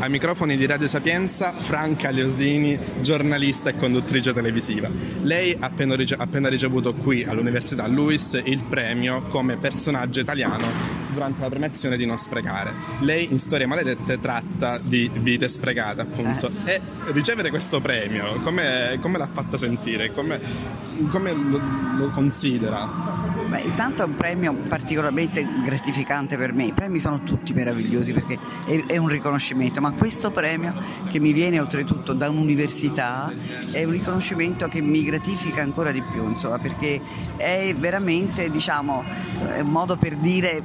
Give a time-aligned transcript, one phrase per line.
[0.00, 4.88] Ai microfoni di Radio Sapienza, Franca Leosini, giornalista e conduttrice televisiva.
[5.20, 11.40] Lei ha appena, rice- appena ricevuto qui all'Università Luis il premio come personaggio italiano durante
[11.40, 12.72] la premiazione di Non Sprecare.
[13.00, 16.50] Lei in Storie Maledette tratta di vite sprecate, appunto.
[16.64, 16.74] Eh.
[16.74, 16.80] E
[17.12, 20.12] ricevere questo premio, come, come l'ha fatta sentire?
[20.12, 20.40] Come,
[21.10, 21.60] come lo,
[21.96, 22.88] lo considera?
[23.48, 26.66] Beh, intanto è un premio particolarmente gratificante per me.
[26.66, 30.72] I premi sono tutti meravigliosi perché è, è, un riconoscimento, ma questo premio
[31.08, 33.32] che mi viene oltretutto da un'università
[33.72, 37.00] è un riconoscimento che mi gratifica ancora di più, insomma, perché
[37.36, 39.02] è veramente diciamo,
[39.58, 40.62] un modo per dire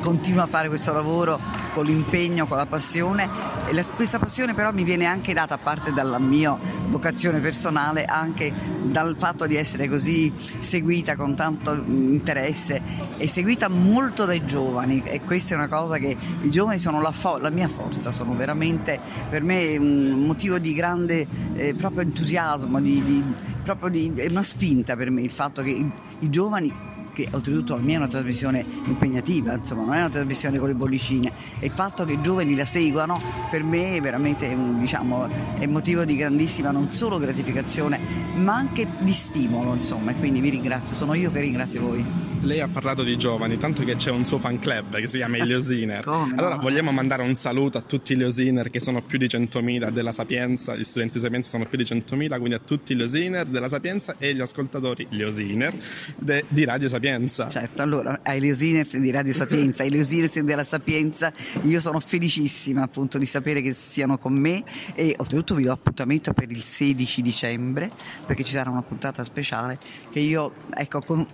[0.00, 1.40] continuo a fare questo lavoro
[1.72, 3.28] con l'impegno, con la passione.
[3.66, 6.56] E la, questa passione però mi viene anche data a parte dalla mia
[6.88, 8.52] vocazione personale, anche
[8.82, 12.80] dal fatto di essere così seguita con tanto interesse
[13.16, 15.02] e seguita molto dai giovani.
[15.04, 18.34] E questa è una cosa che i giovani sono la, fo- la mia forza, sono
[18.34, 23.24] veramente per me un motivo di grande eh, proprio entusiasmo, di, di,
[23.62, 27.74] proprio di, è una spinta per me il fatto che i, i giovani che oltretutto
[27.76, 31.32] la mia è una trasmissione impegnativa, insomma, non è una trasmissione con le bollicine.
[31.60, 35.66] E il fatto che i giovani la seguano per me è veramente un, diciamo, è
[35.66, 37.98] motivo di grandissima non solo gratificazione,
[38.34, 42.04] ma anche di stimolo, insomma, e quindi vi ringrazio, sono io che ringrazio voi.
[42.42, 45.38] Lei ha parlato di giovani, tanto che c'è un suo fan club che si chiama
[45.42, 46.06] i Leosiner.
[46.06, 46.60] allora no?
[46.60, 50.74] vogliamo mandare un saluto a tutti i Leosiner che sono più di 100.000 della Sapienza,
[50.74, 54.34] gli studenti Sapienza sono più di 100.000, quindi a tutti i Leosiner della Sapienza e
[54.34, 55.72] gli ascoltatori Leosiner
[56.18, 57.48] de, di Radio Sapienza.
[57.48, 61.30] Certo, allora ai Leosiners di Radio Sapienza, ai Leosiners della Sapienza,
[61.62, 66.32] io sono felicissima appunto di sapere che siano con me e oltretutto vi do appuntamento
[66.32, 67.90] per il 16 dicembre
[68.24, 69.78] perché ci sarà una puntata speciale
[70.10, 71.26] che io ecco con,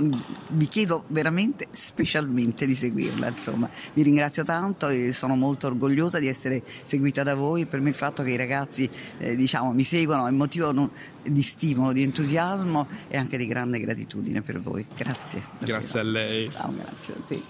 [0.50, 3.70] vi chiedo veramente specialmente di seguirla, insomma.
[3.94, 7.94] Vi ringrazio tanto e sono molto orgogliosa di essere seguita da voi, per me il
[7.94, 10.90] fatto che i ragazzi eh, diciamo mi seguono è motivo non,
[11.22, 14.84] di stimolo, di entusiasmo e anche di grande gratitudine per voi.
[14.96, 15.59] Grazie.
[15.60, 16.50] Grazie a lei.
[16.50, 17.42] Ciao, grazie a te.